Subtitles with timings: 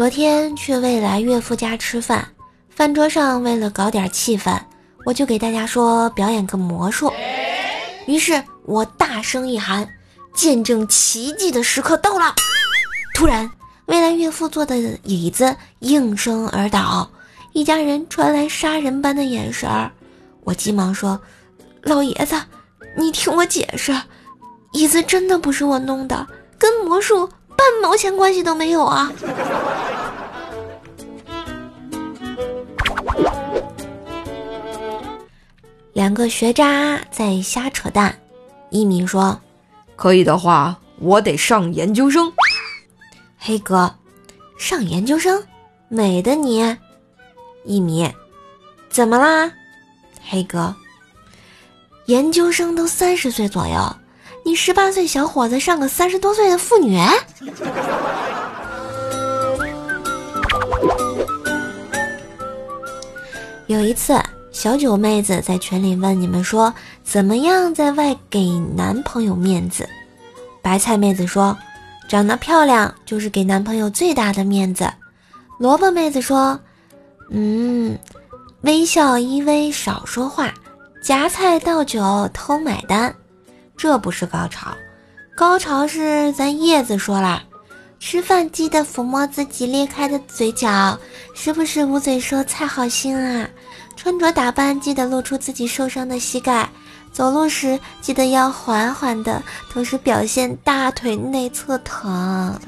[0.00, 2.26] 昨天去未来岳父家吃饭，
[2.70, 4.58] 饭桌上为了搞点气氛，
[5.04, 7.12] 我就给大家说表演个魔术。
[8.06, 9.86] 于是我大声一喊
[10.32, 12.34] ：“见证奇迹的时刻到了！”
[13.14, 13.50] 突然，
[13.88, 17.06] 未来岳父坐的椅子应声而倒，
[17.52, 19.90] 一家人传来杀人般的眼神儿。
[20.44, 21.20] 我急忙说
[21.84, 22.40] ：“老爷子，
[22.96, 23.94] 你听我解释，
[24.72, 26.26] 椅子真的不是我弄的，
[26.56, 29.12] 跟魔术半毛钱关系都没有啊！”
[35.92, 38.14] 两个学渣在瞎扯淡。
[38.70, 39.40] 一米说
[39.96, 42.32] ：“可以的话，我得上研究生。”
[43.38, 43.92] 黑哥，
[44.58, 45.42] 上研究生，
[45.88, 46.76] 美的你。
[47.64, 48.10] 一米，
[48.88, 49.52] 怎么啦？
[50.28, 50.74] 黑哥，
[52.06, 53.96] 研究生都三十岁左右，
[54.44, 56.98] 你十八岁小伙子上个三十多岁的妇女？
[63.66, 64.20] 有一次，
[64.60, 66.70] 小九妹子在群里问你们说，
[67.02, 69.88] 怎么样在外给男朋友面子？
[70.60, 71.56] 白菜妹子说，
[72.06, 74.86] 长得漂亮就是给男朋友最大的面子。
[75.58, 76.60] 萝卜妹子说，
[77.30, 77.98] 嗯。
[78.60, 80.52] 微笑依偎，少说话，
[81.02, 83.14] 夹菜倒酒偷买单，
[83.78, 84.76] 这不是高潮，
[85.34, 87.42] 高潮是咱叶子说啦，
[87.98, 90.98] 吃饭记得抚摸自己裂开的嘴角，
[91.34, 93.48] 时不时捂嘴说菜好腥啊，
[94.02, 96.66] 穿着打扮记得露出自己受伤的膝盖，
[97.12, 102.58] 走路时记得要缓缓的，同时表现大腿内侧疼。